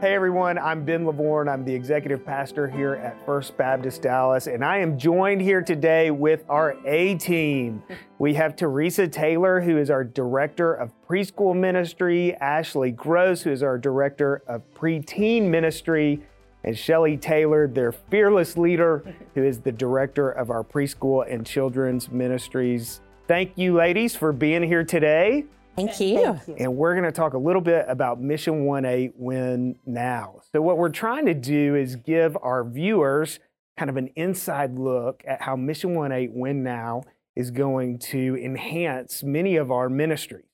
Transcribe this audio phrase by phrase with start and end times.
[0.00, 1.46] Hey everyone, I'm Ben Lovvorn.
[1.46, 6.10] I'm the executive pastor here at First Baptist Dallas, and I am joined here today
[6.10, 7.82] with our A team.
[8.18, 13.62] We have Teresa Taylor, who is our director of preschool ministry, Ashley Gross, who is
[13.62, 16.22] our director of preteen ministry,
[16.64, 19.04] and Shelly Taylor, their fearless leader,
[19.34, 23.02] who is the director of our preschool and children's ministries.
[23.28, 25.44] Thank you, ladies, for being here today.
[25.76, 26.38] Thank you.
[26.58, 30.40] And we're going to talk a little bit about Mission 1-8 Win Now.
[30.52, 33.38] So, what we're trying to do is give our viewers
[33.76, 37.02] kind of an inside look at how Mission 1-8 Win Now
[37.34, 40.44] is going to enhance many of our ministries.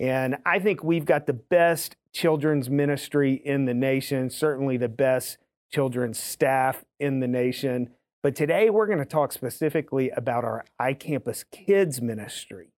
[0.00, 5.38] And I think we've got the best children's ministry in the nation, certainly the best
[5.72, 7.90] children's staff in the nation.
[8.22, 12.73] But today we're going to talk specifically about our iCampus Kids ministry.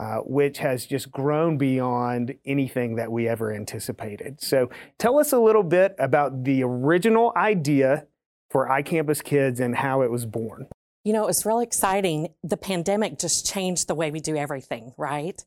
[0.00, 4.40] Uh, which has just grown beyond anything that we ever anticipated.
[4.40, 8.06] So, tell us a little bit about the original idea
[8.48, 10.68] for iCampus Kids and how it was born.
[11.04, 12.28] You know, it was really exciting.
[12.42, 15.44] The pandemic just changed the way we do everything, right?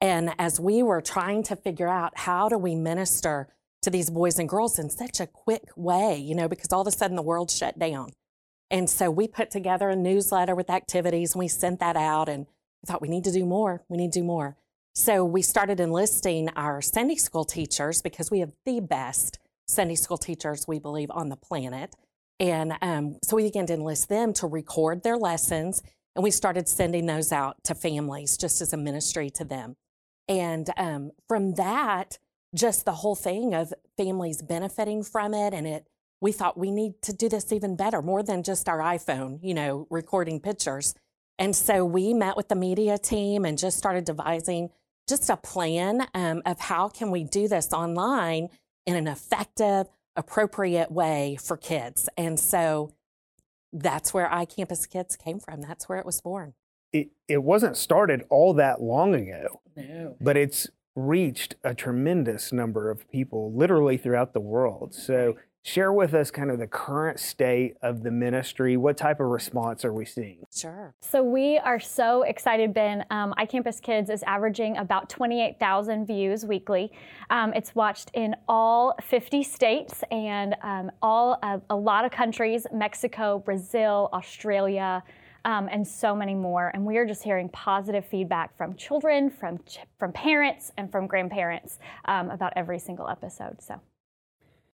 [0.00, 3.48] And as we were trying to figure out how do we minister
[3.82, 6.86] to these boys and girls in such a quick way, you know, because all of
[6.86, 8.10] a sudden the world shut down.
[8.70, 12.46] And so we put together a newsletter with activities and we sent that out and
[12.86, 13.82] I thought we need to do more.
[13.88, 14.56] We need to do more.
[14.94, 20.16] So we started enlisting our Sunday school teachers because we have the best Sunday school
[20.16, 21.94] teachers, we believe, on the planet.
[22.38, 25.82] And um, so we began to enlist them to record their lessons.
[26.14, 29.76] And we started sending those out to families just as a ministry to them.
[30.28, 32.18] And um, from that,
[32.54, 35.52] just the whole thing of families benefiting from it.
[35.52, 35.86] And it,
[36.20, 39.54] we thought we need to do this even better, more than just our iPhone, you
[39.54, 40.94] know, recording pictures.
[41.38, 44.70] And so we met with the media team and just started devising
[45.08, 48.48] just a plan um, of how can we do this online
[48.86, 52.08] in an effective, appropriate way for kids.
[52.16, 52.92] And so
[53.72, 55.60] that's where iCampus Kids came from.
[55.60, 56.54] That's where it was born.
[56.92, 60.16] It, it wasn't started all that long ago, No.
[60.20, 64.94] but it's reached a tremendous number of people literally throughout the world.
[64.94, 68.76] So, share with us kind of the current state of the ministry.
[68.76, 70.44] What type of response are we seeing?
[70.54, 70.94] Sure.
[71.00, 73.04] So we are so excited, Ben.
[73.10, 76.92] Um, iCampus Kids is averaging about 28,000 views weekly.
[77.30, 82.68] Um, it's watched in all 50 states and um, all uh, a lot of countries:
[82.72, 85.02] Mexico, Brazil, Australia.
[85.44, 86.72] Um, and so many more.
[86.74, 91.06] And we are just hearing positive feedback from children, from ch- from parents, and from
[91.06, 93.62] grandparents um, about every single episode.
[93.62, 93.80] So.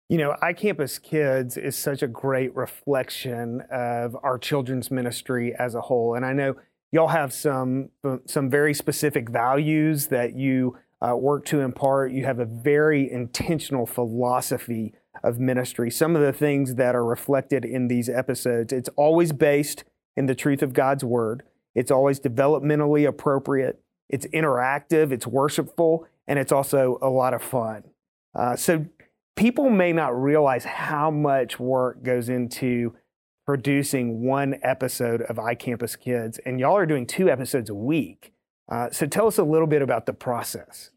[0.08, 5.82] You know, iCampus Kids is such a great reflection of our children's ministry as a
[5.82, 6.14] whole.
[6.14, 6.54] And I know
[6.92, 7.91] y'all have some
[8.26, 12.12] some very specific values that you uh, work to impart.
[12.12, 15.91] You have a very intentional philosophy of ministry.
[15.91, 19.84] Some of the things that are reflected in these episodes, it's always based
[20.16, 21.42] in the truth of God's word.
[21.75, 23.80] It's always developmentally appropriate.
[24.08, 25.12] It's interactive.
[25.12, 27.84] It's worshipful, and it's also a lot of fun.
[28.34, 28.86] Uh, so
[29.38, 32.93] people may not realize how much work goes into
[33.47, 38.32] producing one episode of iCampus Kids, and y'all are doing two episodes a week.
[38.69, 40.91] Uh, so tell us a little bit about the process.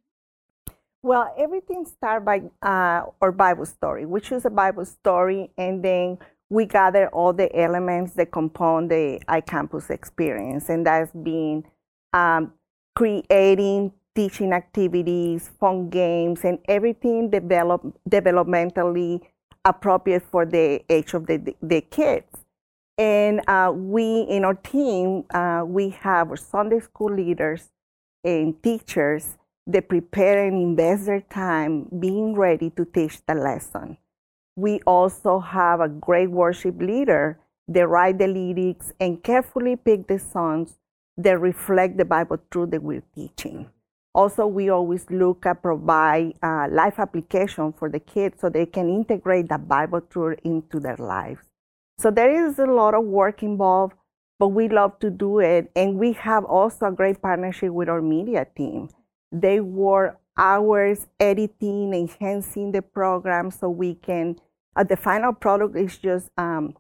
[1.04, 4.08] Well, everything starts by uh, our Bible story.
[4.08, 6.18] We choose a Bible story, and then
[6.50, 11.64] we gather all the elements that compose the iCampus experience, and that's being
[12.12, 12.54] um,
[12.96, 19.22] creating teaching activities, fun games, and everything develop, developmentally
[19.66, 22.46] appropriate for the age of the, the kids.
[22.98, 27.70] And uh, we, in our team, uh, we have Sunday school leaders
[28.24, 33.98] and teachers that prepare and invest their time being ready to teach the lesson.
[34.56, 40.20] We also have a great worship leader that write the lyrics and carefully pick the
[40.20, 40.78] songs
[41.18, 43.70] that reflect the Bible truth that we're teaching.
[44.14, 48.90] Also, we always look at provide uh, life application for the kids so they can
[48.90, 51.48] integrate the Bible truth into their lives.
[51.98, 53.94] So there is a lot of work involved,
[54.38, 55.72] but we love to do it.
[55.76, 58.90] And we have also a great partnership with our media team.
[59.32, 64.38] They work hours editing, enhancing the program so we can,
[64.76, 66.76] uh, the final product is just um,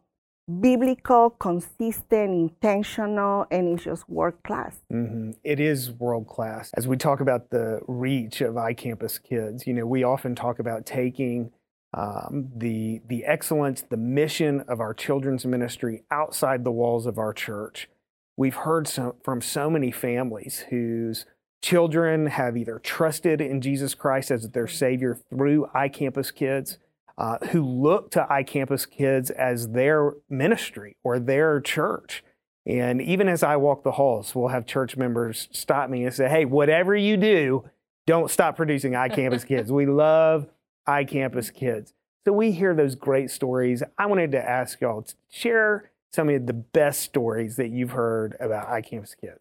[0.59, 4.81] biblical, consistent, intentional, and it's just world class.
[4.91, 5.31] Mm-hmm.
[5.43, 6.71] It is world class.
[6.75, 10.85] As we talk about the reach of iCampus Kids, you know, we often talk about
[10.85, 11.51] taking
[11.93, 17.33] um, the the excellence, the mission of our children's ministry outside the walls of our
[17.33, 17.89] church.
[18.37, 21.25] We've heard so, from so many families whose
[21.61, 26.77] children have either trusted in Jesus Christ as their Savior through iCampus Kids,
[27.17, 32.23] uh, who look to iCampus Kids as their ministry or their church.
[32.65, 36.29] And even as I walk the halls, we'll have church members stop me and say,
[36.29, 37.63] hey, whatever you do,
[38.07, 39.71] don't stop producing iCampus Kids.
[39.71, 40.47] We love
[40.87, 41.93] iCampus Kids.
[42.25, 43.81] So we hear those great stories.
[43.97, 48.35] I wanted to ask y'all to share some of the best stories that you've heard
[48.41, 49.39] about iCampus Kids.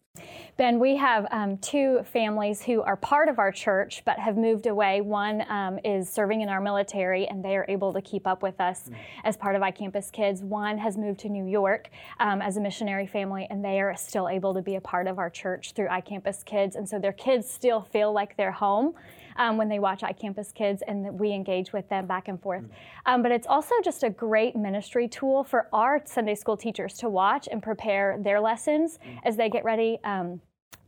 [0.55, 4.67] Ben, we have um, two families who are part of our church but have moved
[4.67, 5.01] away.
[5.01, 8.59] One um, is serving in our military and they are able to keep up with
[8.61, 8.95] us mm.
[9.25, 10.43] as part of iCampus Kids.
[10.43, 11.89] One has moved to New York
[12.19, 15.19] um, as a missionary family and they are still able to be a part of
[15.19, 16.77] our church through iCampus Kids.
[16.77, 18.93] And so their kids still feel like they're home
[19.35, 22.63] um, when they watch iCampus Kids and we engage with them back and forth.
[22.63, 23.13] Mm-hmm.
[23.13, 27.09] Um, but it's also just a great ministry tool for our Sunday school teachers to
[27.09, 29.17] watch and prepare their lessons mm-hmm.
[29.23, 29.99] as they get ready.
[30.03, 30.41] Um,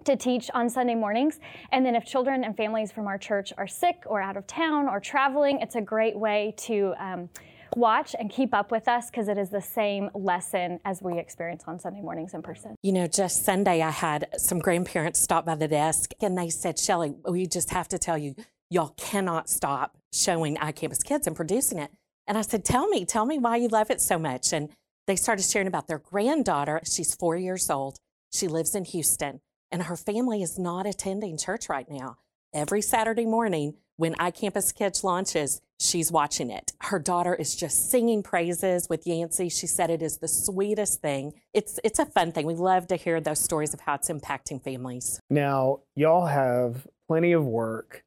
[0.05, 1.39] to teach on Sunday mornings.
[1.71, 4.89] And then, if children and families from our church are sick or out of town
[4.89, 7.29] or traveling, it's a great way to um,
[7.75, 11.63] watch and keep up with us because it is the same lesson as we experience
[11.67, 12.75] on Sunday mornings in person.
[12.81, 16.79] You know, just Sunday, I had some grandparents stop by the desk and they said,
[16.79, 18.35] Shelly, we just have to tell you,
[18.69, 21.91] y'all cannot stop showing iCampus Kids and producing it.
[22.27, 24.53] And I said, Tell me, tell me why you love it so much.
[24.53, 24.69] And
[25.07, 26.81] they started sharing about their granddaughter.
[26.85, 27.97] She's four years old.
[28.31, 29.41] She lives in Houston,
[29.71, 32.17] and her family is not attending church right now.
[32.53, 36.71] Every Saturday morning, when iCampus Kids launches, she's watching it.
[36.81, 39.49] Her daughter is just singing praises with Yancey.
[39.49, 41.33] She said it is the sweetest thing.
[41.53, 42.45] It's it's a fun thing.
[42.45, 45.19] We love to hear those stories of how it's impacting families.
[45.29, 48.03] Now, y'all have plenty of work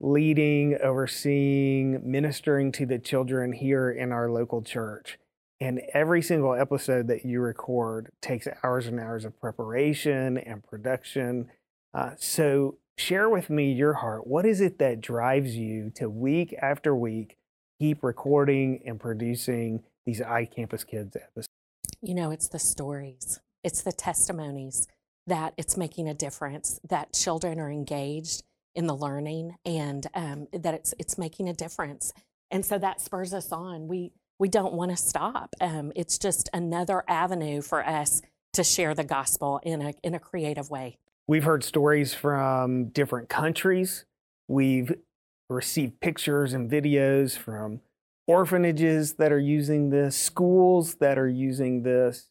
[0.00, 5.18] leading, overseeing, ministering to the children here in our local church.
[5.60, 11.50] And every single episode that you record takes hours and hours of preparation and production.
[11.92, 14.26] Uh, so share with me your heart.
[14.26, 17.36] What is it that drives you to week after week
[17.80, 21.48] keep recording and producing these iCampus Kids episodes?
[22.02, 24.86] You know, it's the stories, it's the testimonies
[25.26, 28.42] that it's making a difference, that children are engaged
[28.74, 32.12] in the learning and um, that it's it's making a difference.
[32.50, 33.88] And so that spurs us on.
[33.88, 35.54] We we don't want to stop.
[35.60, 38.22] Um, it's just another avenue for us
[38.54, 40.98] to share the gospel in a in a creative way.
[41.28, 44.06] We've heard stories from different countries.
[44.48, 44.96] We've
[45.50, 47.82] received pictures and videos from
[48.26, 52.30] orphanages that are using this, schools that are using this.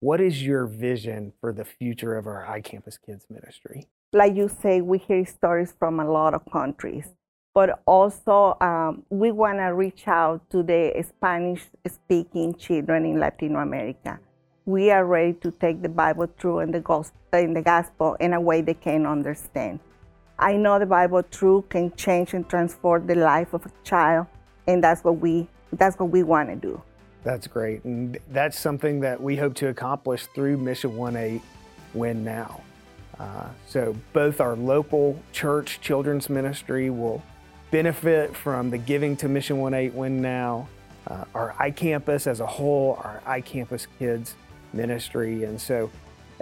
[0.00, 3.86] What is your vision for the future of our iCampus Kids ministry?
[4.14, 7.08] Like you say, we hear stories from a lot of countries,
[7.54, 13.58] but also um, we want to reach out to the Spanish speaking children in Latino
[13.58, 14.18] America
[14.68, 18.34] we are ready to take the Bible through in the gospel, in the gospel in
[18.34, 19.80] a way they can understand.
[20.38, 24.26] I know the Bible through can change and transform the life of a child,
[24.66, 26.82] and that's what we that's what we want to do.
[27.24, 31.40] That's great, and that's something that we hope to accomplish through Mission 1-8
[31.94, 32.60] Win Now.
[33.18, 37.22] Uh, so both our local church children's ministry will
[37.70, 40.68] benefit from the giving to Mission 1-8 Win Now.
[41.06, 44.34] Uh, our iCampus as a whole, our iCampus kids
[44.72, 45.44] ministry.
[45.44, 45.90] And so,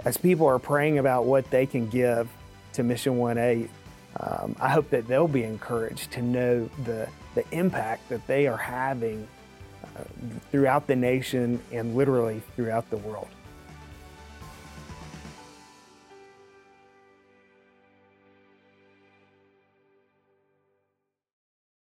[0.05, 2.29] as people are praying about what they can give
[2.73, 3.69] to Mission 1-8,
[4.19, 8.57] um, I hope that they'll be encouraged to know the, the impact that they are
[8.57, 9.27] having
[9.83, 10.03] uh,
[10.51, 13.27] throughout the nation and literally throughout the world.